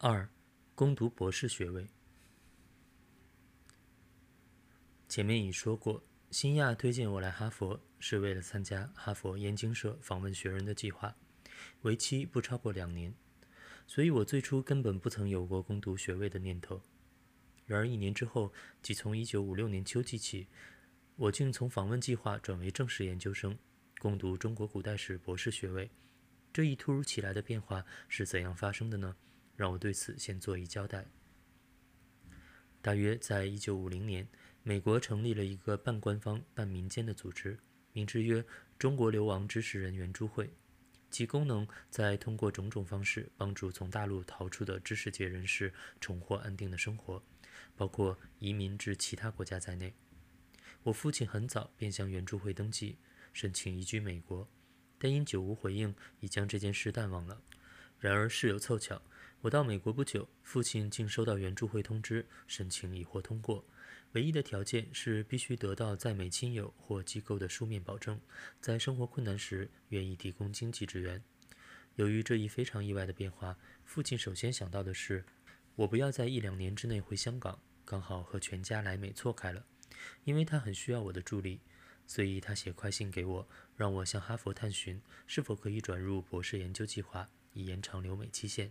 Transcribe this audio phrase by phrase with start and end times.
[0.00, 0.30] 二，
[0.76, 1.88] 攻读博士学位。
[5.08, 11.16] 前面已说过，新亚推荐我来哈佛，是为了参加哈佛燕京社访问学人的计划，
[11.82, 13.12] 为期不超过两年，
[13.88, 16.80] 所以我最初根本不曾有过攻读学位的念头。
[17.66, 20.46] 然而一年之后，即从1956年秋季起，
[21.16, 23.58] 我竟从访问计划转为正式研究生，
[23.98, 25.90] 攻读中国古代史博士学位。
[26.52, 29.16] 这一突如其来的变化是怎样发生的呢？
[29.58, 31.04] 让我对此先做一交代。
[32.80, 34.28] 大约在一九五零年，
[34.62, 37.58] 美国成立了一个半官方半民间的组织，
[37.92, 38.44] 名之曰
[38.78, 40.48] “中国流亡知识人援助会”，
[41.10, 47.20] 其功能在通过种种方式帮助从大陆逃出的知识界人士重获安定的生活。
[47.74, 49.92] 包括移民至其他国家在内，
[50.84, 52.96] 我父亲很早便向援助会登记，
[53.32, 54.48] 申请移居美国，
[54.98, 57.42] 但因久无回应，已将这件事淡忘了。
[57.98, 59.02] 然而事有凑巧，
[59.40, 63.64] 我到美国不久，父亲竟收到援助会通知，申请已获通过，
[64.12, 68.20] 唯一的条件是必须得到在美亲友或机构的书面保证，
[68.60, 71.22] 在生活困难时愿意提供经济支援。
[71.94, 75.24] 由于这一非常意外的变化，父亲首先想到的是，
[75.76, 77.60] 我不要在一两年之内回香港。
[77.84, 79.64] 刚好和全家来美错开了，
[80.24, 81.60] 因为他很需要我的助力，
[82.06, 88.70] 所以他写快信给我，让我向哈佛探寻是否可以转入博士研究计划，以延长留美期限。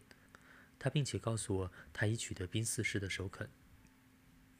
[0.80, 3.50] 他并且告诉我他已取得宾四士的首肯。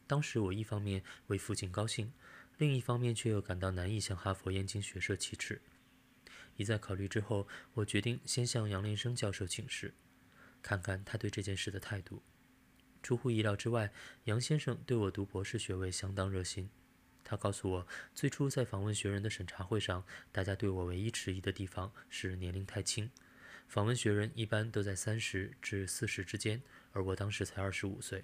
[0.06, 2.14] 当时我一方面为父亲高兴，
[2.58, 5.62] 另一方面却又感到难以向哈佛燕京学社启齿。
[6.56, 9.94] 一再考虑之后，我决定先向杨连生教授请示，
[10.62, 12.24] 看看他对这件事的态度。
[13.04, 13.92] 出乎意料之外，
[14.24, 16.70] 杨先生对我读博士学位相当热心。
[17.24, 23.12] 他告诉我，最初在访问学人的审查会上，大家对我唯一迟疑的地方是年龄太轻。
[23.68, 26.62] 访问学人一般都在三十至四十之间，
[26.94, 28.24] 而我当时才二十五岁。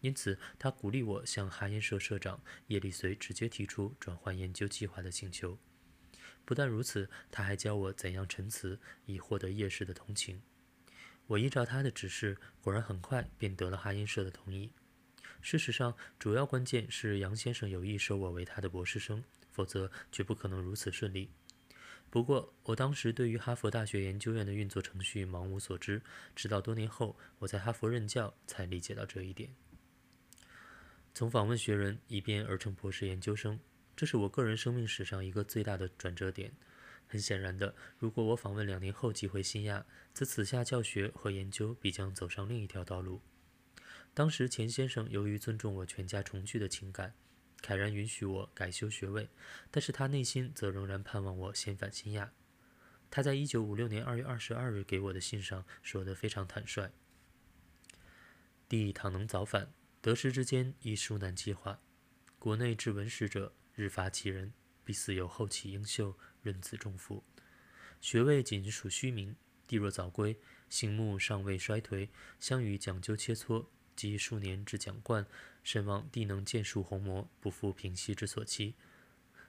[0.00, 5.58] 因此，他鼓励我向哈耶社社长叶立随直接提出转换研究计划的请求。
[6.44, 10.40] 不但如此，他还教我怎样陈词，以获得叶氏的同情。
[11.26, 14.70] 我依照他的指示，果然很快便得了哈因社的同意。
[15.42, 21.30] 事实上，主要关键是杨先生有意收我为他的博士生，否则绝不可能如此顺利。
[22.10, 26.00] 不过，我当时对于哈佛大学研究院的运作程序茫无所知，
[26.34, 29.54] 直到多年后我在哈佛任教，才理解到这一点。
[31.12, 33.60] 从访问学人一变而成博士研究生，
[33.94, 36.52] 这是我个人生命史上一个最大的转折点。
[37.06, 43.20] 很显然的，如果我访问两年后即回新亚，则此下教学和研究必将走上另一条道路。
[44.14, 47.14] 当时钱先生由于尊重我全家重聚的情感，
[47.62, 49.28] 慨然允许我改修学位，
[49.70, 52.32] 但是他内心则仍然盼望我先返新亚。
[53.10, 56.90] 他在一九五六年二月二十二日给我的信上说得非常坦率
[58.68, 61.80] ：“弟倘能早返，得失之间亦殊难计划。
[62.38, 64.52] 国内至文史者日乏其人，
[64.84, 67.24] 必似有后起英秀。”任此重负，
[68.00, 69.34] 学位仅属虚名。
[69.66, 70.38] 弟若早归，
[70.70, 72.08] 醒目尚未衰颓，
[72.38, 75.26] 相与讲究切磋，及数年之讲贯，
[75.70, 78.74] 甚望弟能见树鸿魔，不负平息之所期。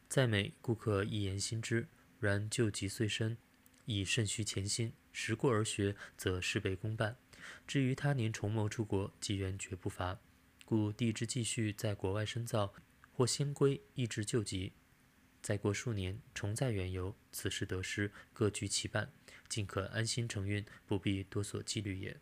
[0.10, 1.86] 在美，顾客一言心之；
[2.20, 3.38] 然旧疾虽深，
[3.86, 4.92] 亦甚虚潜心。
[5.14, 7.16] 时过而学，则事倍功半。
[7.66, 10.20] 至于他年重谋出国，机缘绝不乏。
[10.66, 12.74] 故弟之继续在国外深造，
[13.14, 14.74] 或先归，亦至旧疾。
[15.42, 19.10] 再过数年，重在远游，此事得失各居其半，
[19.48, 22.20] 尽可安心承运，不必多所纪律也。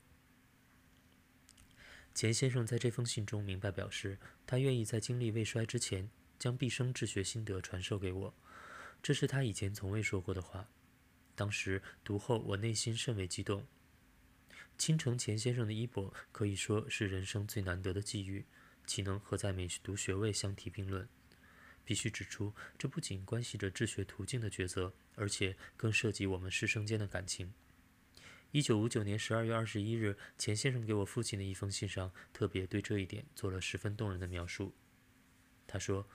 [2.18, 4.18] 钱先生在这封信中明白表示，
[4.48, 8.34] 他愿意在精力未衰之前，将毕生治学心得传授给我，
[9.04, 10.68] 这是他以前从未说过的话。
[11.36, 13.68] 当时读后，我内心甚为激动。
[14.80, 18.44] 倾城钱先生的衣钵，可以说是人生最难得的际遇，
[18.88, 21.08] 岂能和在美读学位相提并论？
[21.86, 27.54] 必须指出，这不仅关系着治学途径的抉择，而且更涉及我们师生间的感情。
[28.52, 34.74] 一九五九年十二月二十一日，钱先生给我父亲的一封信上，特别对这一点做了十分动人的描述。
[35.68, 36.08] 他说：“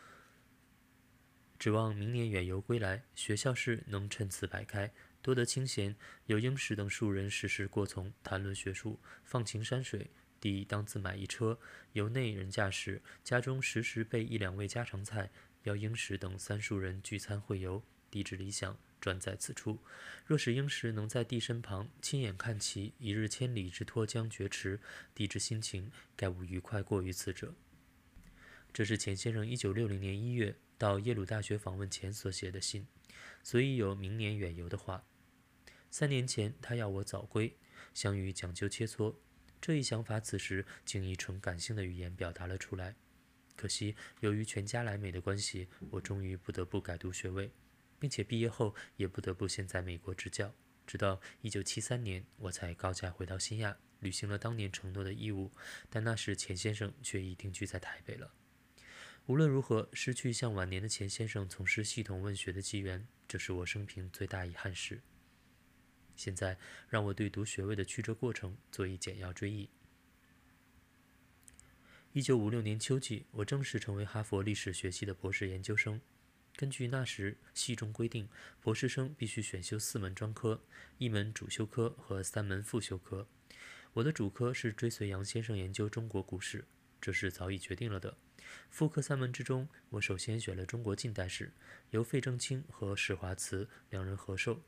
[1.58, 10.10] 指望明年远游归来，学校事能趁此摆开，多得清闲，有英时等数人时时过从，谈论学术，放晴山水。
[10.40, 11.60] 弟当自买一车，
[11.92, 15.30] 由内人驾驶，家中时时备一两味家常菜。”
[15.64, 19.80] 邀英石等三数人聚餐会游，地之理想专在此处。
[20.24, 24.80] 若使英石能在地身旁亲眼看其一日千里之脱缰绝池，
[25.12, 27.52] 地之心情该无愉快过于此者。
[28.72, 32.86] 这是钱先生一九六零年一月到耶鲁大学访问前所写的信，
[33.42, 35.04] 所以有明年远游的话。
[35.90, 37.54] 三年前他要我早归，
[37.92, 39.16] 相与讲究切磋，
[39.60, 42.94] 这一想法此时竟以纯感性的语言表达了出来。
[43.54, 47.50] 可惜，由于全家来美的关系，我终于不得不改读学位，
[48.02, 50.52] 并且毕业后也不得不先在美国执教。
[50.84, 55.52] 直到1973年，我才高价回到新亚，履行了当年承诺的义务。
[55.88, 58.34] 但那时钱先生却已定居在台北了。
[59.26, 65.00] 无论如何，失去向晚年的钱先生从事系统问学的机缘，这是我生平最大遗憾事。
[66.16, 66.58] 现在，
[66.88, 69.70] 让我对读学位的曲折过程做一简要追忆。
[72.12, 76.00] 一九五六年秋季，我正式成为哈佛历史学系的博士研究生。
[76.54, 78.28] 根据那时系中规定，
[78.60, 80.62] 博士生必须选修四门专科，
[80.98, 83.26] 一门主修科和三门副修科。
[83.94, 86.64] 我的主科是追随杨先生研究中国古史，
[87.00, 88.16] 这是早已决定了的。
[88.70, 91.52] 副科三门之中，我首先选了中国近代史，
[91.90, 94.62] 由费正清和史华慈两人合授。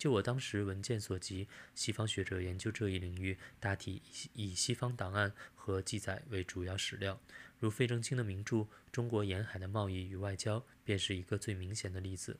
[0.00, 4.00] 就我当时文件所及，西方学者研究这一领域，大体
[4.32, 7.20] 以西方档案和记载为主要史料，
[7.58, 8.56] 如费正清的名著
[8.90, 12.38] 《中国沿海的贸易与外交》便是一个最明显的例子。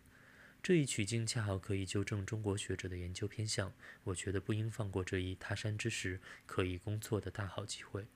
[0.63, 3.71] 这一取径恰好可以纠正中国学者的研究偏向，
[4.05, 8.07] 我觉得不应放过这一他山之石可以攻错的大好机会。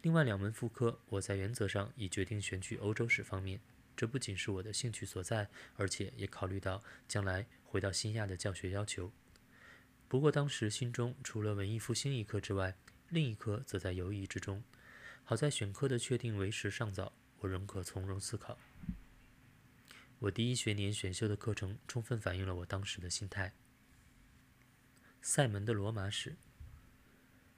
[0.00, 3.60] 另外两门副科，我在原则上已决定选取欧洲史方面。
[3.94, 9.10] 这不仅是我的兴趣所在，而且也考虑到将来回到新亚的教学要求。
[10.06, 12.76] 不过当时心中除了文艺复兴一科之外，
[13.08, 14.62] 另一科则在犹豫之中。
[15.24, 18.58] 好在选科的确定为时尚早，我仍可从容思考。
[20.18, 23.54] 我第一学年选修的课程充分反映了我当时的心态。
[25.22, 26.36] 塞门的罗马史。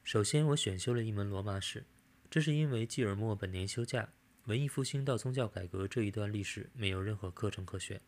[0.05, 1.85] 首先，我选修了一门罗马史，
[2.31, 4.11] 这是因为季尔莫本年休假。
[4.47, 7.99] 文艺复兴到宗教改革这一段历史没有任何课程可选，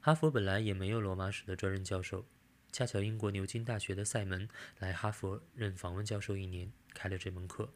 [0.00, 2.26] 哈佛本来也没有罗马史的专任教授，
[2.72, 4.48] 恰巧英国牛津大学的塞门
[4.80, 7.72] 来哈佛任访问教授一年，开了这门课。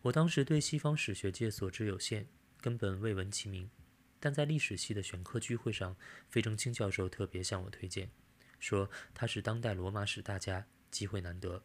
[0.00, 2.26] 我当时对西方史学界所知有限，
[2.62, 3.68] 根本未闻其名，
[4.18, 5.94] 但在历史系的选课聚会上，
[6.30, 8.08] 费正清教授特别向我推荐，
[8.58, 11.62] 说他是当代罗马史大家，机会难得。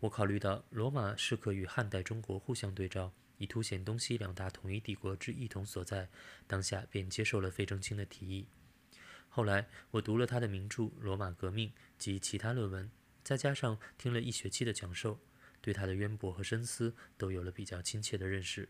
[0.00, 3.14] 我考虑到罗马是可与汉代中国互相对照。
[3.42, 6.08] 以凸显东西两大统一帝国之异同所在，
[6.46, 8.46] 当下便接受了费正清的提议。
[9.28, 12.88] 后来我读了他的名著《罗马革命》及其他论文，
[13.24, 15.18] 再加上听了一学期的讲授，
[15.60, 18.68] 对他的渊博和深思都有了比较亲切的认识，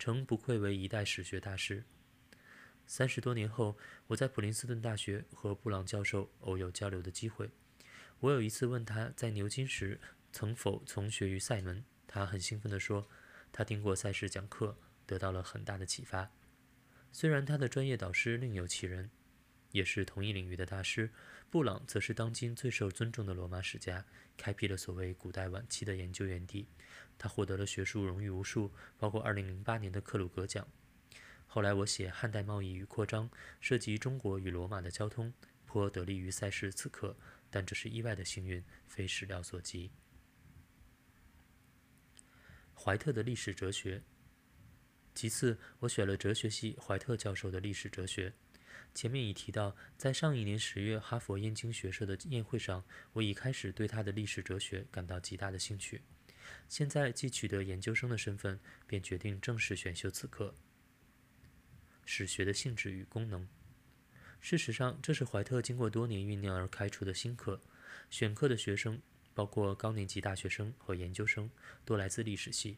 [0.00, 1.84] 诚不愧为一代史学大师。
[2.84, 3.78] 三十多年后，
[4.08, 7.48] 我在普林斯顿大学和布朗教授偶有交流的机会。
[8.18, 10.00] 我有一次问他在牛津时
[10.32, 13.08] 曾否从学于塞门，他很兴奋地说。
[13.58, 16.30] 他听过赛事讲课，得到了很大的启发。
[17.10, 19.10] 虽然他的专业导师另有其人，
[19.72, 21.10] 也是同一领域的大师，
[21.50, 24.06] 布朗则是当今最受尊重的罗马史家，
[24.36, 26.68] 开辟了所谓古代晚期的研究园地。
[27.18, 30.64] 他获得了学术荣誉无数，包括2008年的克鲁格奖。
[31.48, 33.28] 后来我写汉代贸易与扩张，
[33.60, 35.34] 涉及中国与罗马的交通，
[35.66, 37.16] 颇得力于赛事此刻，
[37.50, 39.90] 但这是意外的幸运，非史料所及。
[42.78, 44.02] 怀特的历史哲学。
[45.14, 48.32] 其次，我选了哲学系怀特教授的历史哲学。
[48.94, 56.02] 前面已提到，在上一年十月哈佛燕京学社的宴会上，我已开始对他的历史哲学感到极大的兴趣。
[56.68, 60.54] 现在既取得研究生的身份，便决定正式选修此课。
[62.04, 63.46] 史学的性质与功能。
[64.40, 67.60] 事实上，这是怀特经过多年酝酿而开出的新课。
[68.08, 69.02] 选课的学生。
[69.38, 71.48] 包括高年级大学生和研究生，
[71.84, 72.76] 多来自历史系，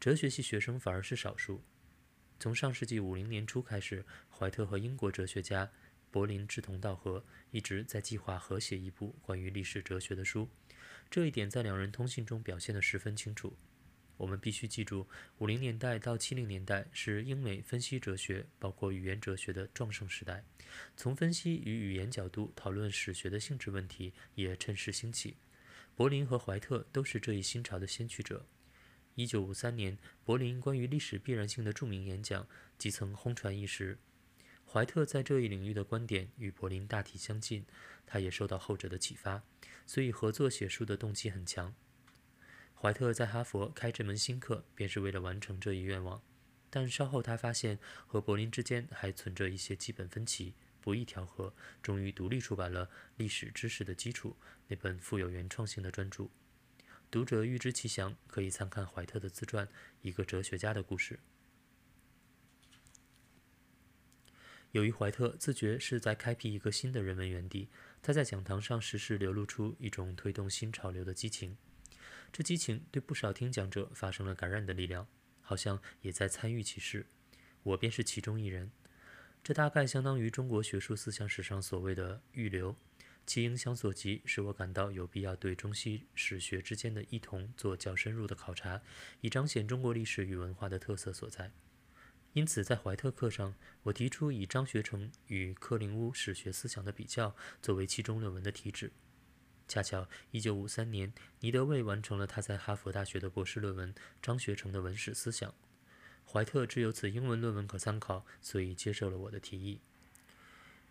[0.00, 1.60] 哲学系学生反而是少数。
[2.38, 5.70] 从上世纪五零年初开始，怀特和英国哲学家
[6.10, 10.48] 柏林志同道合，一直在计划合写一部关于历史哲学的书。
[11.10, 13.54] 这一点在两人通信中表现得十分清楚。
[14.16, 20.42] 我们必须记住，五零年代到七零年代是英美分析哲学，包括语言哲学的壮盛时代。
[20.96, 25.36] 从分析与语言角度讨论史学的性质问题，也趁势兴起。
[26.00, 28.46] 柏林和怀特都是这一新潮的先驱者。
[29.16, 33.98] 一九五三年，柏林关于历史必然性的著名演讲即曾轰传一时。
[34.64, 37.66] 怀特在这一领域的观点与柏林大体相近，
[38.06, 39.42] 他也受到后者的启发，
[39.84, 41.74] 所以合作写书的动机很强。
[42.74, 46.22] 怀特在哈佛开这门新课，便是为了完成这一愿望。
[46.70, 50.54] 但稍后他发现和柏林之间还存着一些基本分歧。
[50.80, 54.36] 不易调和，终于独立出版了《历史知识的基础》
[54.68, 56.28] 那本富有原创性的专著。
[57.10, 59.66] 读者欲知其详，可以参看怀特的自传
[60.00, 61.14] 《一个哲学家的故事》。
[64.72, 67.68] 由于怀特自觉是在开辟一个新的人文园地，
[68.00, 71.56] 他在讲堂上时时流露出一种推动新潮流的激情。
[72.32, 75.08] 这激情对不少听讲者发生了感染的力量，
[75.40, 77.06] 好像也在参与其事。
[77.64, 78.70] 我便是其中一人。
[79.42, 82.76] 这大概相当于中国学术思想史上所谓的“预留”，
[83.26, 88.82] 其影响所及，使我感到有必要对中西史学之间的异同做较深入的考察，
[89.20, 91.50] 以彰显中国历史与文化的特色所在。
[92.32, 93.54] 因此，在怀特课上，
[93.84, 98.92] 我提出以张学成与克林乌史学思想的比较作为期中论文的题旨。
[99.66, 105.50] 恰巧，1953年，尼德卫完成了他在哈佛大学的博士论文《张学成的文史思想》。
[106.32, 109.80] 怀特只有此英文论文可参考，所以接受了我的提议。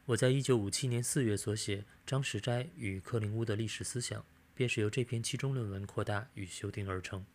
[0.07, 4.19] 我在一九五七年四月所写《张石斋与克林乌的历史思想》，
[4.53, 7.25] 便是由这篇期中论文扩大与修订而成。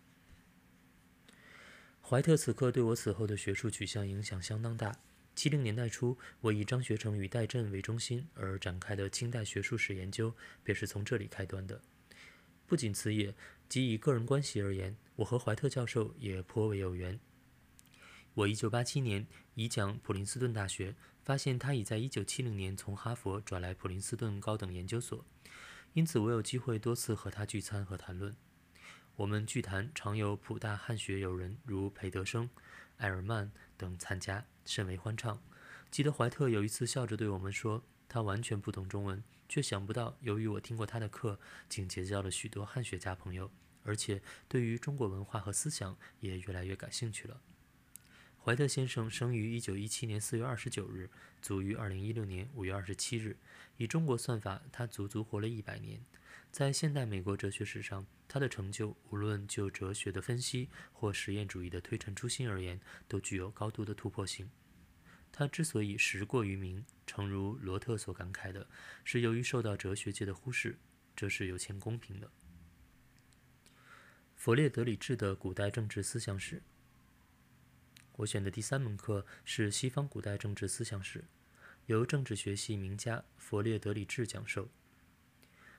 [2.02, 4.98] 怀特此刻对我此后的学术取向影响相当大。
[5.34, 11.80] 七零年代初，我以张学成与戴震为中心而展开的清代学术史研究，便是从这里开端的。
[12.66, 13.34] 不仅此也，
[13.66, 17.18] 即以个人关系而言，我和怀特教授也颇为有缘。
[18.34, 25.24] 我1987年已讲普林斯顿大学，发现他已在1970年从哈佛转来普林斯顿高等研究所，
[25.92, 28.34] 因此我有机会多次和他聚餐和谈论。
[29.14, 32.50] 我们聚谈常有普大汉学友人如裴德生、
[32.96, 35.40] 埃尔曼等参加，甚为欢畅。
[35.92, 41.38] 记得怀特有一次笑着对我们说：“他完全不懂中文，却想不到由于我听过他的课，
[41.68, 43.48] 竟结交了许多汉学家朋友，
[43.84, 47.40] 而且对于中国文化和思想也越来越感兴趣了。”
[48.44, 51.08] 怀特先生生于1917年4月29日，
[51.40, 53.38] 卒于2016年5月27日。
[53.78, 56.04] 以中国算法，他足足活了一百年。
[56.52, 64.50] 在现代美国哲学史上，他的成就无论就哲学的分析或实验主义的推陈出新而言，都具有高度的突破性。
[65.32, 68.68] 他之所以时过于名，诚如罗特所感慨的，
[69.04, 70.78] 是由于受到哲学界的忽视，
[71.16, 72.30] 这是有欠公平的。
[74.36, 76.62] 弗列德里治的古代政治思想史。
[78.18, 81.24] 我选的第三门课是西方古代政治思想史，
[81.86, 84.68] 由政治学系名家佛列德里治讲授。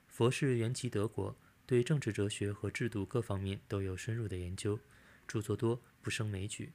[0.05, 4.77] 佛是原籍德国，对政治哲学和制度各方面都有深入的研究，
[5.25, 6.73] 著作多，不胜枚举。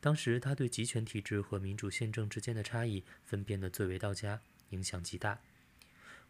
[0.00, 5.40] 当时他对集权体制和民主宪政之间的差异分辨得最为到家，影响极大。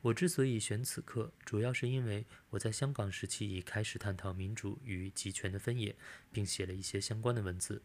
[0.02, 5.96] 我之所以选此课，主要是因为我在香港时期已开始探讨民主与集权的分野，
[6.30, 7.80] 并写了一些相关的文字。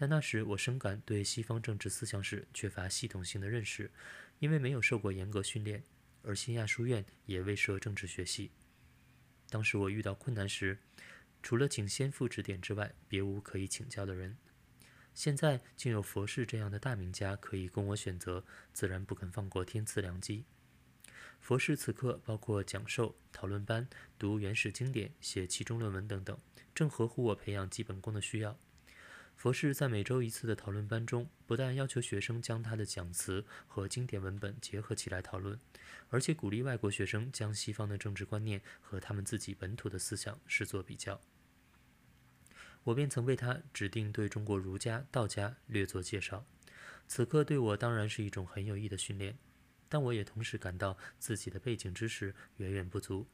[0.00, 3.90] 但那时我深感对西方政治思想史缺乏系统性的认识，
[4.38, 5.82] 因为没有受过严格训练，
[6.22, 8.52] 而新亚书院也未设政治学系。
[9.50, 10.78] 当时我遇到困难时，
[11.42, 14.36] 除了请先父指点之外，别无可以请教的人。
[15.14, 20.44] 现在竟有佛事这样的大名家可以供我选择，自然不肯放过天赐良机。
[21.40, 26.38] 佛事此刻包括讲授、讨论班、读原始经典、写其中论文等等，
[26.72, 28.56] 正合乎我培养基本功的需要。
[29.38, 35.56] 佛事在每周一次的讨论班中，不但要求学生将他的讲词和经典文本结合起来讨论，
[36.10, 41.20] 而且鼓励外国学生将西方的政治观念和他们自己本土的思想视作比较。
[42.82, 46.44] 我便曾为他指定对中国儒家、道家略作介绍。
[47.06, 49.38] 此刻对我当然是一种很有益的训练，
[49.88, 53.24] 但我也同时感到自己的背景知识远远不足。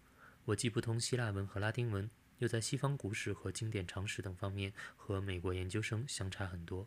[0.44, 2.10] 我既不通希腊文和拉丁文。
[2.44, 6.86] 又在西方古史和经典常识等方面和美国研究生相差很多，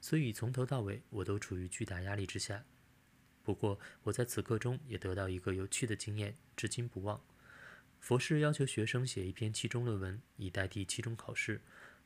[0.00, 2.64] 所以从头到尾我都处于巨大压力之下。
[3.42, 7.20] 不过我在此课中也得到一个有趣的经验，至今不忘。
[7.98, 11.60] 佛事要求学生写一篇期中论文以代替期中考试，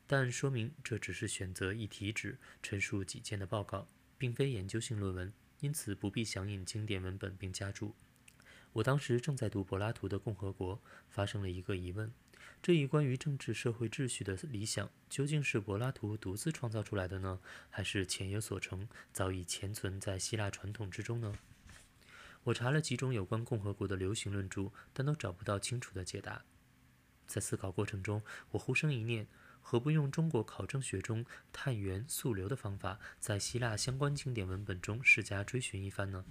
[0.07, 5.30] 但说明这只是选择一题纸陈述己见的报告，并非研究性论文，
[5.61, 7.95] 因此不必详引经典文本并加注。
[8.73, 10.76] 我当时正在读柏拉图的《共和国》，
[11.11, 12.11] 发生了一个疑问。
[12.61, 17.40] 这一关于政治社会秩序的理想，究竟是柏拉图独自创造出来的呢，
[17.71, 21.35] 还是前有所成，早已潜存在希腊传统之中呢？
[22.45, 26.45] 我查了几种有关共和国的流行论著，但都找不到清楚的解答。
[27.26, 29.26] 在思考过程中，我忽生一念：
[29.61, 36.25] 何不用中国考证学中探源溯流的方法，在希腊相关经典文本中试加追寻一番呢？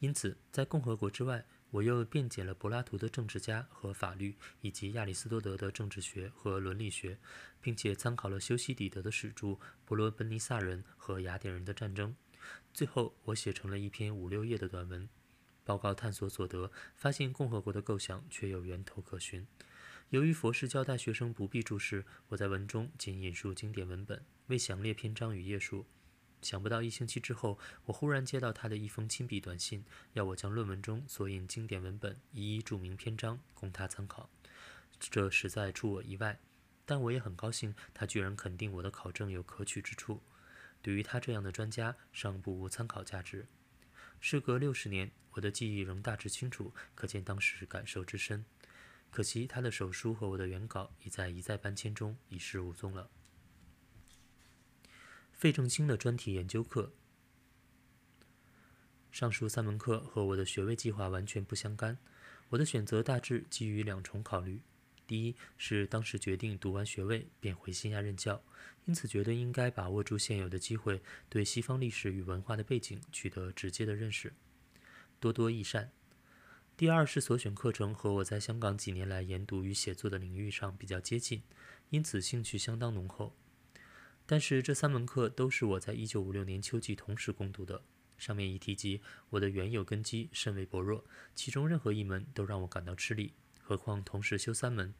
[0.00, 1.44] 因此，在共和国之外。
[1.72, 7.18] 我又辩解了柏拉图的政治家和法律，以及亚里士多德的政治学和伦理学，
[7.62, 9.46] 并且参考了修昔底德的史著
[9.86, 12.10] 《伯罗奔尼撒人和雅典人的战争》。
[12.74, 15.08] 最后，我写成了一篇五六页的短文，
[15.64, 19.46] 报告探索所得，发现共和国的构想确有源头可循。
[20.10, 25.86] 由于佛事交代学生不必注释，我在文中仅引述经典文本，未详列篇章与页数。
[26.42, 34.28] 想不到一星期之后，我忽然接到他的一封亲笔短信，要我将论文中所引经典文本一一注明篇章，供他参考。
[34.98, 36.38] 这实在出我意外。
[36.84, 40.20] 但我也很高兴，他居然肯定我的考证有可取之处。
[40.82, 43.46] 对于他这样的专家，尚不无参考价值。
[44.20, 48.44] 事隔六十年，我的记忆仍大致清楚，可见当时感受之深。
[49.12, 53.08] 可惜他的手书和我的原稿已在一再搬迁中已失无踪了。
[55.42, 56.92] 费正清的专题研究课，
[59.10, 61.98] 上述三门课和我的学位计划完全不相干。
[62.50, 64.60] 我的选择大致基于两重考虑。
[65.04, 68.40] 第一是当时决定读完学位便回新亚任教，
[68.84, 74.32] 因此觉得应该把握住现有的机会，对西方历史与文化的背景取得直接的认识，
[75.18, 75.90] 多多益善。
[76.76, 81.42] 第二是所选课程和我在香港几年来研读与写作的领域上比较接近，
[81.90, 83.34] 因此兴趣相当浓厚。
[84.26, 87.82] 但是这三门课都是我在一九五六年秋季同时攻读的，
[88.16, 89.00] 上面已提及
[89.30, 93.34] 我的原有根基甚为薄弱，其中任何一门都让我感到吃力。
[93.60, 94.94] 何况同时修三门，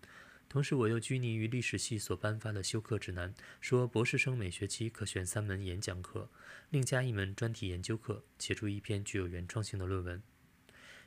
[0.48, 6.28] 同时我又拘泥于历史系所颁发的修课指南，说博士生每学期可选三门演讲课，
[6.70, 10.22] 另加一门专题研究课，写出一篇具有原创性的论文。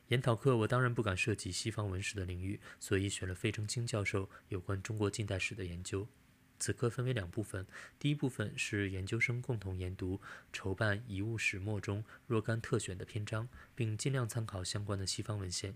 [0.10, 6.08] 研讨课我当然不敢涉及西方文史的领域，所以选了费正清教授有关中国近代史的研究。
[6.60, 7.66] 此课分为两部分，
[8.00, 10.20] 第一部分是研究生共同研读、
[10.54, 15.76] 筹办《遗物始末》中若干特选的篇章，并尽量参考相关的西方文献。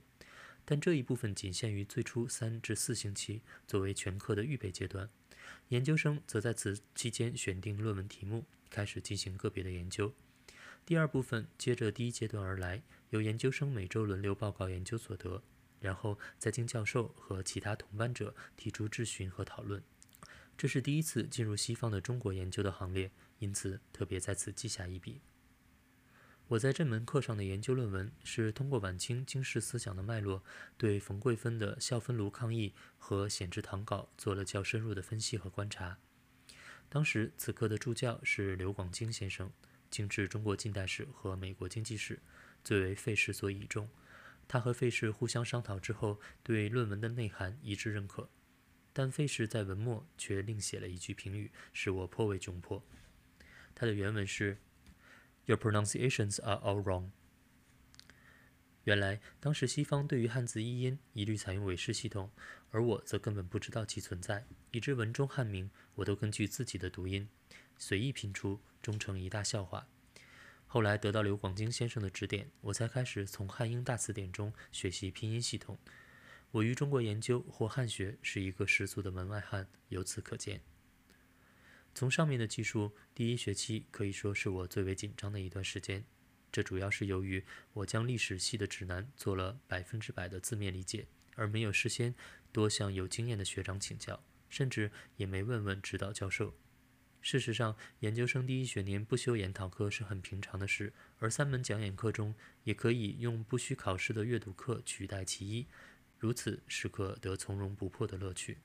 [0.65, 5.09] 但这一部分仅限于最初三至四星期，作为全课的预备阶段。
[5.69, 10.13] 研究生则在此期间选定论文题目，开始进行个别的研究。
[10.85, 15.41] 第二部分接着第一阶段而来，由研究生每周轮流报告研究所得，
[15.79, 19.83] 然后再经教授和其他同班者提出质询和讨论。
[20.59, 25.21] 这是第一次进入西方的中国研究的行列，因此特别在此记下一笔。
[26.49, 30.43] 我在这门课上的研究论文是通过晚清经世思想的脉络，
[30.77, 35.97] 对冯桂芬的《孝芬炉抗议》和《显志堂稿》做了较深入的分析和观察。
[36.89, 39.49] 当时此课的助教是刘广京先生，
[39.89, 42.19] 精治中国近代史和美国经济史，
[42.65, 43.89] 最为费氏所倚重。
[44.45, 48.27] 他和费氏互相商讨之后，对论文的内涵一致认可。
[48.93, 52.83] 但费氏在文末却另写了一句评语，使我颇为窘迫。
[53.73, 54.57] 他的原文是。
[55.45, 57.09] Your pronunciations are all wrong。
[58.83, 62.29] 原来当时西方对于汉字译音一律采用韦氏系统，
[62.69, 67.27] 而我则根本不知道其存在，以致文中汉名我都根据自己的读音
[67.79, 69.87] 随意拼出，终成一大笑话。
[70.67, 75.79] 后来得到刘广京先生的指点，我才开始从汉英大词典中学习拼音系统。
[76.51, 80.61] 我于中国研究或汉学是一个十足的门外汉，由此可见。
[81.93, 86.03] 从上面的技术，第一学期可以说是我最为紧张的一段时间。
[86.51, 92.15] 这主要是由于我将历史系的指南做了百分之百的字面理解，而没有事先
[92.51, 96.55] 多向有经验的学长请教，甚至也没问问指导教授。
[97.21, 102.33] 事实上，研究生第一学年不修研讨课是很平常的事，而三门讲演课中
[102.63, 105.67] 也可以用不需考试的阅读课取代其一，
[106.19, 108.57] 如此是可得从容不迫的乐趣。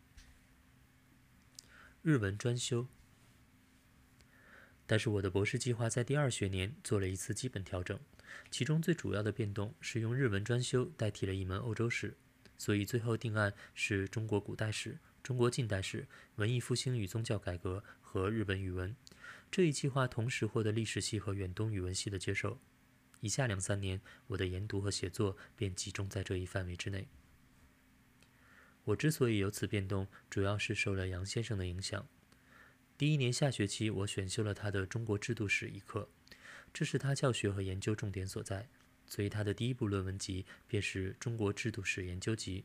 [2.02, 2.86] 日文专修。
[4.86, 7.98] 但是我的博士计划在第二学年做了一次基本调整，
[8.50, 12.14] 其中最主要的变动是用日文专修代替了一门欧洲史，
[12.58, 18.94] 所以最后定案是中国古代史、中国近代史、文艺复兴与宗教改革和日本语文。
[19.50, 22.58] 这一计划同时获得历史系和远东语文系的接受。
[23.20, 27.08] 以下两三年，我的研读和写作便集中在这一范围之内。
[28.84, 32.06] 我之所以有此变动，主要是受了杨先生的影响。
[32.98, 36.08] 第一年下学期，我选修了他的《中国制度史》一课，
[36.72, 38.68] 这是他教学和研究重点所在，
[39.06, 42.60] 所以他的第一部论文集便是《中国制度史研究集》。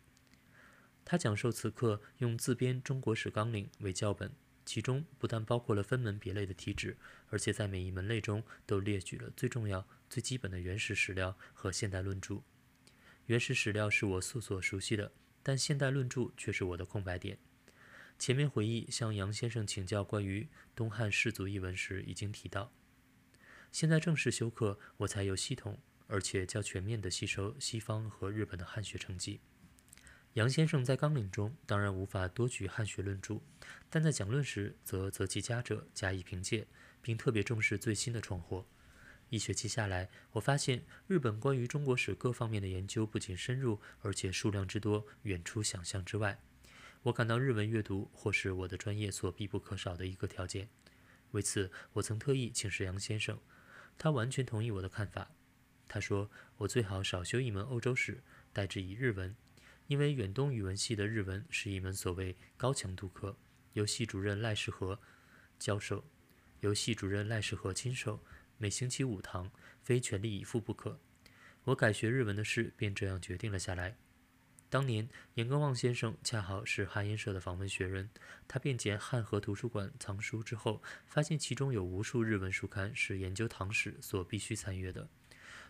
[1.05, 4.31] 他讲授此课用自编《中国史纲领》为教本，
[4.65, 6.97] 其中不但包括了分门别类的题旨，
[7.29, 12.43] 而且在每一门类中都列举了最重要、最基本的原始史料和现代论著。
[13.25, 17.37] 原始史料是我素所熟悉的，但现代论著却是我的空白点。
[18.17, 22.71] 前面回忆向杨先生请教关于东汉氏族一文时，已经提到。
[23.71, 29.39] 现在正式修课，我才有系统而且较全面地吸收西方和日本的汉学成绩。
[30.33, 33.39] 杨先生在纲领中当然无法多举汉学论著，
[33.89, 36.67] 但在讲论时则择其佳者加以凭借，
[37.01, 38.65] 并特别重视最新的创获。
[39.29, 46.39] 一学期下来，我发现日本关于中国史各方面的研究不仅深入，而且数量之多，远出想象之外。
[47.03, 50.67] 我感到日文阅读或是我的专业所必不可少的一个条件。
[51.31, 53.39] 为此，我曾特意请示杨先生，
[53.99, 55.29] 他完全同意我的看法。
[55.87, 59.35] 他说：“我最好少修一门欧洲史，代之以日文，
[59.87, 63.37] 因为远东语文系的日文是一门所谓高强度课，
[63.73, 64.99] 由系主任赖世和
[65.59, 66.03] 教授，
[66.61, 68.23] 由系主任赖世和亲授，
[68.61, 69.49] 每星期五堂，
[69.81, 70.99] 非全力以赴不可。
[71.63, 73.95] 我改学日文的事便这样决定了下来。
[74.69, 78.09] 当年，严根望先生恰好是汉音社的访问学人，
[78.49, 85.09] 他便捡汉和图书馆藏书之后，发现其中有无数日文书刊是研究唐史所必须参阅的。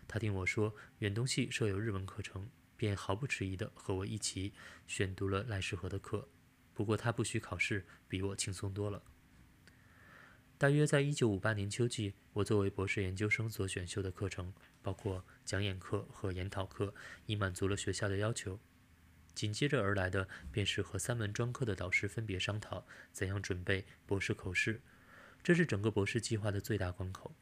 [0.08, 4.52] 他听我说远东系设有日文课程，便毫不迟疑地和我一起
[4.88, 6.28] 选读了赖世和的课。
[6.74, 9.00] 不过他不需考试，比我轻松多了。
[10.60, 16.92] 大约在一九五八年秋季，我作为博士研究生所选修的课程，包括讲演课和研讨课，
[17.24, 18.60] 已满足了学校的要求。
[19.34, 24.82] 紧接着而来的，便是和三门专科的导师分别商讨怎样准备博士口试，
[25.42, 27.34] 这是整个博士计划的最大关口。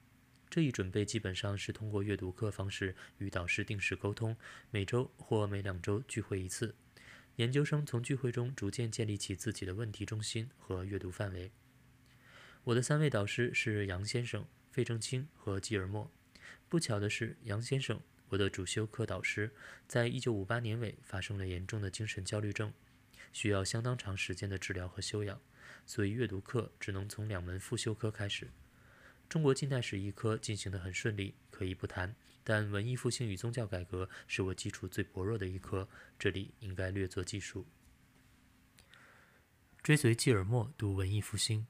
[0.49, 4.37] 这一准备基本上是通过阅读课方式与导师定时沟通，
[4.71, 6.73] 每周或每两周聚会一次。
[7.35, 11.51] 研究生从聚会中逐渐建立起自己的问题中心和阅读范围。
[12.69, 16.11] 我的三位导师是杨先生、费正清和基尔默。
[16.69, 17.99] 不巧的是，杨先生。
[18.29, 19.51] 我的主修课导师
[19.87, 22.71] 在一九五八年尾发生了严重的精神焦虑症，
[23.33, 25.41] 需要相当长时间的治疗和休养，
[25.87, 28.51] 所以阅读课只能从两门副修科开始。
[29.31, 37.67] 中国近代史一科进行得很顺利，可以不谈，但文艺复兴与宗教改革是我基础最薄弱的一科，这里应该略作记述。
[39.83, 41.67] 追随季尔默读文艺复兴，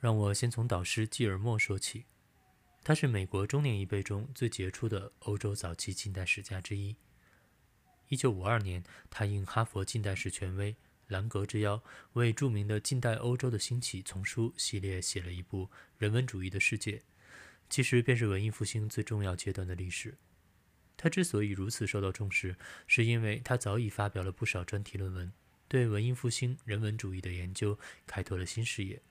[0.00, 2.06] 让我先从导师季尔默说起。
[2.82, 6.96] 他是美国中年一辈中最杰出的欧洲早期近代史家之一。
[8.08, 10.74] 一九五二年，他应哈佛近代史权威
[11.08, 11.82] 兰格之邀，
[12.14, 15.66] 为著名的《近代欧洲的兴起》丛书系列写了一部
[15.98, 16.92] 《人文主义的世界》，
[17.68, 20.16] 其实便是文艺复兴最重要阶段的历史。
[20.96, 25.30] 他之所以如此受到重视，是因为他早已发表了不少专题论文，
[25.68, 29.02] 对文艺复兴人文主义的研究开拓了新视野。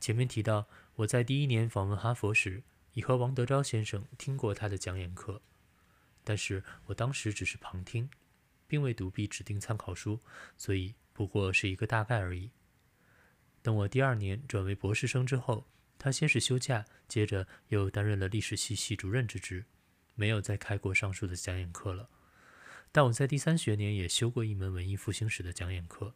[0.00, 5.42] 前面提到，我在第一年访问哈佛时，已和王德昭先生听过他的讲演课，
[6.24, 8.08] 但是我当时只是旁听，
[8.66, 10.20] 并未读毕指定参考书，
[10.56, 12.50] 所以不过是一个大概而已。
[13.60, 15.66] 等我第二年转为博士生之后，
[15.98, 19.64] 他先是休假，接着又担任了历史系系主任之职，
[20.14, 22.08] 没有再开过上述的讲演课了。
[22.90, 26.14] 但我在第三学年也修过一门文艺复兴史的讲演课，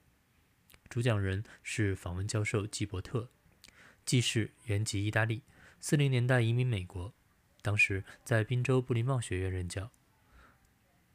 [0.89, 3.29] 主讲人是访问教授季伯特。
[4.05, 5.43] 季氏原籍意大利，
[5.81, 7.13] 四零年代移民美国，
[7.61, 9.91] 当时在滨州布林茂学院任教。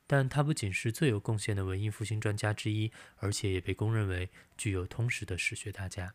[0.09, 6.13] 但他不仅是最有贡献的文艺复兴专家之一，而且也被公认为具有通识的史学大家。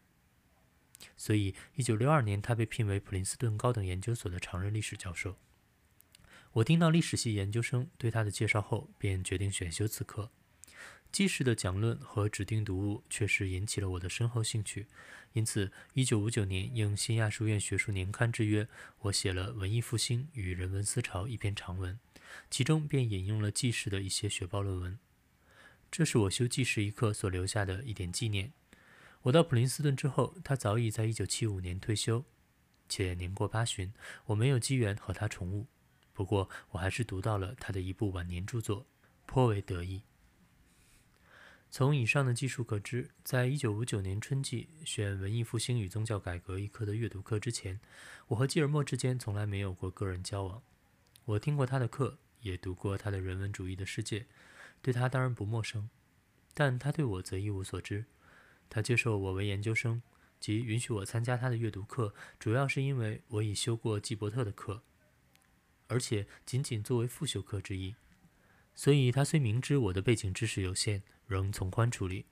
[1.16, 5.36] 所以，一九六二年他被聘为普林斯顿高等研究所的常任历史教授。
[6.52, 10.30] 我听到历史系研究生对他的介绍后，便决定选修此课。
[11.12, 14.86] 季氏的讲论和指定读物确实引起了我的深厚兴趣。
[15.34, 18.66] 因此，1959年应新亚书院学术年刊之约，
[19.00, 22.00] 我写了《文艺复兴与人文思潮》一篇长文，
[22.50, 24.98] 其中便引用了纪实的一些学报论文。
[25.90, 28.54] 这是我修纪实一课所留下的一点纪念。
[29.22, 32.24] 我到普林斯顿之后，他早已在1975年退休，
[32.88, 33.92] 且年过八旬，
[34.24, 35.66] 我没有机缘和他重晤。
[36.14, 38.86] 不过，我还是读到了他的一部晚年著作，
[39.26, 40.02] 颇为得意。
[41.72, 47.80] 从以上的记述可知，在一九五九年春季选文艺复兴与宗教改革一科的阅读课之前，
[48.26, 50.62] 我和基尔默之间从来没有过个人交往。
[51.24, 54.26] 我听过他的课，也读过他的人文主义的世界，
[54.82, 55.88] 对他当然不陌生，
[56.52, 58.04] 但他对我则一无所知。
[58.68, 60.02] 他接受我为研究生，
[60.38, 64.82] 即允许我参加他的阅读课，主要是因为我已修过季伯特的课，
[65.86, 67.94] 而且仅仅作为复修课之一。
[68.74, 72.26] 所以，他虽明知我的背景知识有限，仍从宽处理。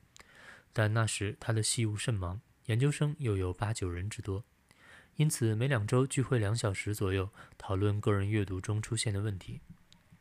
[0.73, 4.45] 但那时他的系务甚忙，研究生又有八九人之多，
[5.17, 9.61] 因此每两周聚会两小时左右，讨论个人阅读中出现的问题。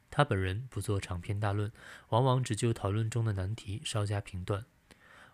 [0.09, 1.71] 他本人不做长篇大论，
[2.09, 4.65] 往往只就讨论中的难题稍加评断。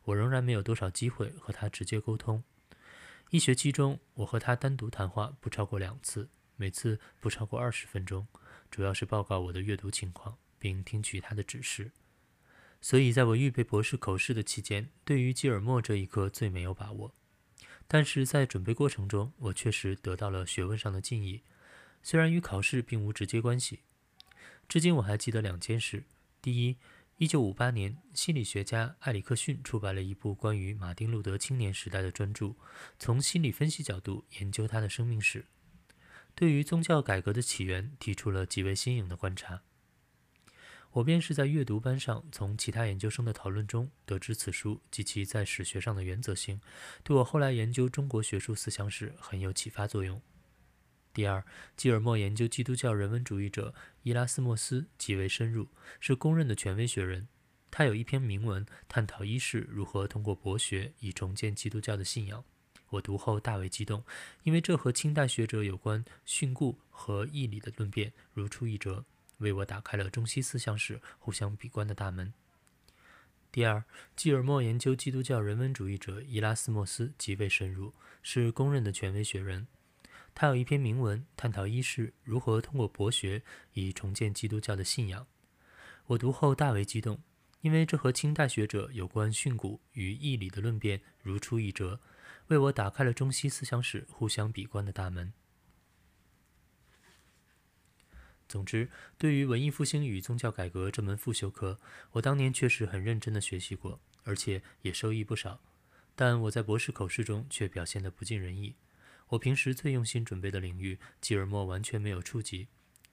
[0.04, 2.44] 我仍然没有多少机会和他直接沟通。
[3.30, 8.28] 一学期中，我和他单独谈话不超过两次，每次不超过二十分钟，
[8.70, 10.38] 主要是报告我的阅读情况。
[10.58, 11.92] 并听取他的指示，
[12.82, 17.14] 所以在我预备博士口试的期间，对于基尔默这一科最没有把握。
[17.88, 21.42] 但是在准备过程中，我确实得到了学问上的进益，
[22.02, 23.82] 虽然与考试并无直接关系。
[24.68, 26.04] 至今我还记得两件事：
[26.42, 26.78] 第一，
[27.18, 32.56] 一九五八年，心理学家埃里克逊出版了一部关于马丁路德青年时代的专著，
[32.98, 35.46] 从心理分析角度研究他的生命史，
[36.34, 39.62] 对于宗教改革的起源提出了极为新颖的观察。
[40.96, 46.62] 我便是在阅读班上从其他研究生的讨论中得知此书及其在史学上的原则性，
[47.04, 50.22] 对我后来研究中国学术思想史很有启发作用。
[51.14, 51.44] 第二，
[51.76, 55.68] 基尔默研究基督教人文主义者伊拉斯莫斯极为深入，
[56.00, 57.28] 是公认的权威学人。
[57.70, 62.42] 他有一篇铭文探讨一世如何通过博学以重建基督教的信仰，
[62.92, 64.06] 我读后大为激动，
[64.44, 69.04] 因为这和清代学者有关训诂和义理的论辩如出一辙。
[69.38, 72.34] 为我打开了中西思想史互相比观的大门。
[73.52, 73.84] 第二，
[74.16, 79.68] 基尔默研究基督教人文主义者伊拉斯莫斯极为深入，是公认的权威学人。
[80.34, 85.26] 他有一篇铭文探讨一世如何通过博学以重建基督教的信仰。
[86.08, 87.22] 我读后大为激动，
[87.62, 92.02] 因为这和清代学者有关训诂与义理的论辩如出一辙，
[92.48, 95.32] 为我打开了中西思想史互相比观的大门。
[98.48, 101.80] 总之，对于文艺复兴与宗教改革这门复修课，
[102.12, 105.60] 我当年确实很认真的学习过，而且也受益不少。
[106.16, 108.76] 但我在博士口试中却表现得不尽人意。
[109.30, 112.68] 我平时最用心准备的领域，吉尔默完全没有触及，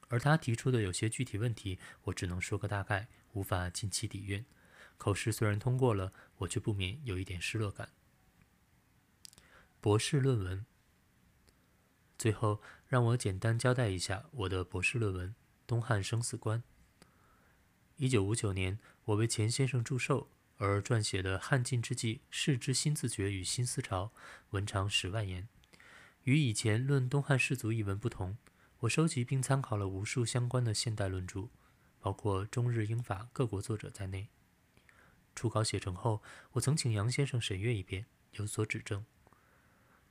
[0.09, 4.45] 而他提出的有些具体问题，我只能说个大概，无法尽其底蕴。
[4.99, 7.89] 口试虽然通过了，我却不免有一点失落感。
[9.81, 10.67] 博士论文。
[12.23, 15.31] 最后，让我简单交代一下我的博士论文
[15.67, 16.61] 《东汉生死观》。
[17.97, 24.13] 一九五九年，我为钱先生祝寿而撰写的《汉晋之际世之新自觉与新思潮》，
[24.51, 25.49] 文长十万言。
[26.23, 28.39] 与以前论东汉士族一文不同，
[28.79, 31.49] 我收集并参考了无数相关的现代论著，
[31.99, 34.29] 包括中日英法各国作者在内。
[35.35, 39.05] 初稿写成后，我曾请杨先生审阅一遍，有所指正。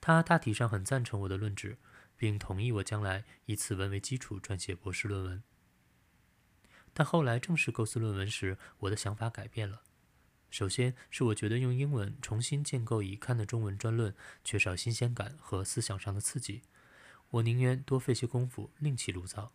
[0.02, 1.78] 他大体上很赞成我的论旨。
[2.22, 5.42] 并同意我将来以此文为基础撰写博士论文。
[6.94, 9.82] 但后来正式构思论文时，我的想法改变了。
[10.52, 16.62] 首先是我觉得用英文重新建构已刊的中文专论缺少新鲜感和思想上的刺激，
[17.32, 19.52] 我宁愿多费些功夫另起炉灶。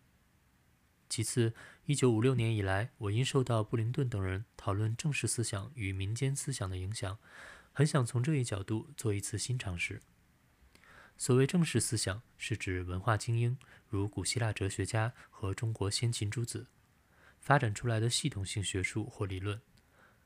[1.08, 7.20] 其次，一九五六年以来，我因受到布林顿等人讨论正式思想与民间思想的影响，
[7.72, 10.02] 很想从这一角度做一次新尝试。
[11.18, 16.66] 所谓正式思想，是指文化精英，如古希腊哲学家和中国先秦诸子，
[17.40, 19.58] 发展出来的系统性学术或理论；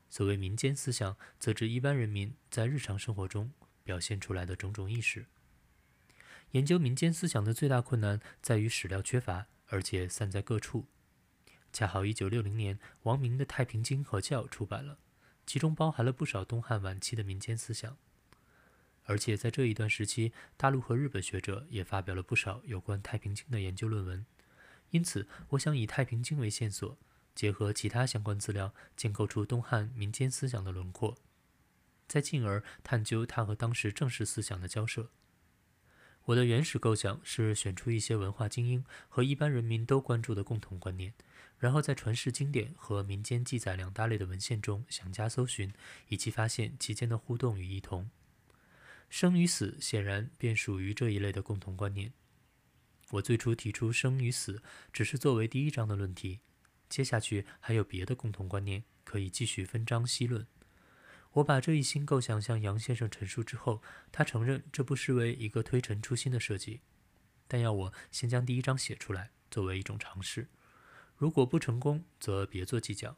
[0.09, 3.51] 所谓民间思想，则指一般人民在日常生活中
[3.83, 5.25] 表现出来的种种意识。
[6.51, 10.87] 研究民间思想的最大困难在于史料缺乏，而且散在各处。
[11.71, 14.99] 恰好1960年，王明的《太平经》和教出版了，
[15.45, 17.97] 其中包含了不少东汉晚期的民间思想。
[19.05, 24.25] 而且在这一段时期，大陆和日本学者也发表了不少有关《太平经》的研究论文。
[24.91, 26.97] 因此，我想以《太平经》为线索，
[27.33, 31.17] 结合其他相关资料，建构出东汉民间思想的轮廓，
[32.07, 35.09] 再进而探究它和当时正式思想的交涉。
[36.25, 41.13] 我的原始构想是选出一些文化精英和一般人民都关注的共同观念，
[41.57, 45.73] 然后在传世经典和民间记载两大类的文献中详加搜寻，
[46.09, 48.09] 以及发现其间的互动与异同。
[49.11, 52.13] 生与死显然便属于这一类的共同观念。
[53.09, 56.39] 我最初提出生与死只是作为第一章的论题，
[56.87, 60.47] 接下去还有别的共同观念可以继续分章细论。
[61.33, 66.79] 我把这一新构想向杨先生陈述之后，他承认这不失为一个推陈出新的设计，
[67.49, 70.47] 但要我先将第一章写出来作为一种尝试。
[71.17, 73.17] 如果不成功，则别做计较。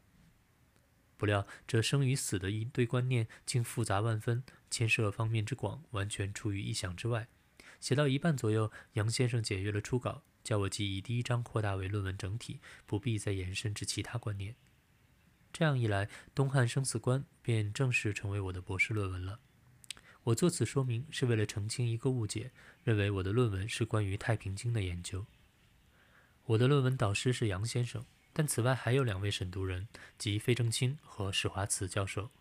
[1.18, 4.44] 不料这生与死的一堆观念竟复杂万分。
[4.70, 7.28] 牵涉方面之广，完全出于意想之外。
[7.80, 14.56] 写到一半左右，杨先生检阅了初稿，叫我即以第一章扩大为论文整体，不必再延伸至其他观念。
[15.52, 19.40] 这样一来，《东汉生死观》便正式成为我的博士论文了。
[20.24, 22.52] 我作此说明是为了澄清一个误解，
[22.84, 25.28] 认为我的论文是关于《太平经》的研究。
[26.46, 32.32] 我的论文导师是杨先生，但此外还有两位审读人，即费正清和史华慈教授。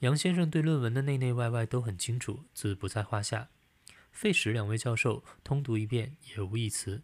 [0.00, 3.50] 杨先生对论文的内内外外都很清楚，自不在话下。
[4.10, 7.02] 费史两位教授通读一遍也无一词。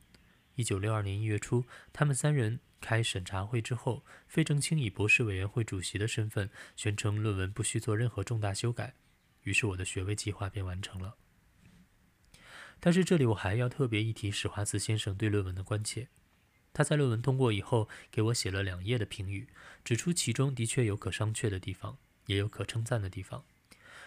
[0.54, 8.94] 一九六二年一月初，他们三人开审查会之后，费正清以博士委员会主席的身份宣称论文不需做任何重大修改，
[9.42, 11.16] 于是我的学位计划便完成了。
[12.80, 16.08] 但是这里我还要特别一提史华慈先生对论文的关切。
[16.74, 19.48] 他在论文通过以后，给我写了两页的评语，
[19.82, 21.96] 指出其中的确有可商榷的地方。
[22.26, 23.44] 也有可称赞的地方，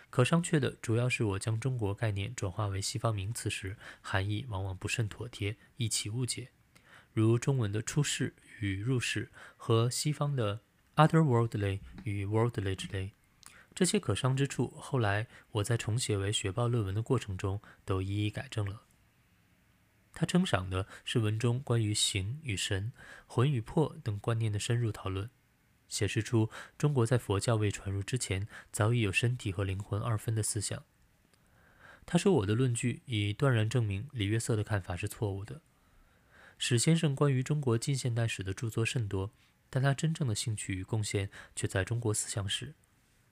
[0.10, 6.50] 可商榷的主要是我将中国概念转化为西方名词时，含义往往不甚妥帖，易起误解。
[7.14, 10.62] 如中文的出世与入世和西方的
[10.96, 13.12] otherworldly 与 worldly 之类。
[13.76, 18.87] 这些可商之处，后来我在重写为学报论文的过程中都一一改正了。
[20.20, 22.92] 他称赏的是文中关于形与神、
[23.28, 25.30] 魂与魄等观念的深入讨论，
[25.88, 30.84] 显示出中国在佛教未传入之前，早已有身体和灵魂二分的思想。
[32.08, 35.62] 他说我的论据已断然证明李约瑟的看法是错误的。
[36.58, 39.32] 史先生关于中国近现代史的著作甚多，
[39.70, 42.74] 但他真正的兴趣与贡献却在中国思想史。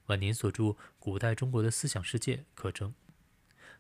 [0.06, 0.64] 晚年所著
[1.00, 2.94] 《古代中国的思想世界》可证，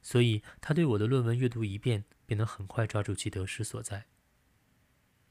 [0.06, 4.06] 所以他对我的论文阅读一遍，便能很快抓住其得失所在。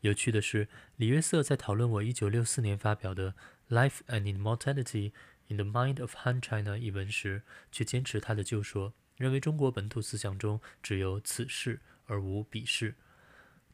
[0.00, 3.36] 有趣的是，李约瑟在讨论我1964年发表的
[3.72, 5.12] 《Life and Immortality
[5.46, 12.96] in the Mind of Han China》一文时，却坚持他的旧说，认为中国本土思想中只有此事而无彼事，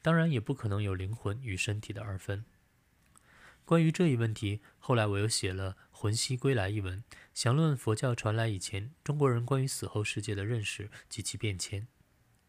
[0.02, 2.44] 当然也不可能有灵魂与身体的二分。
[3.64, 11.86] 关于这一问题，后来我又写了《魂兮归来》一文，详论佛教传来以前中国人关于死后世界的认识及其变迁。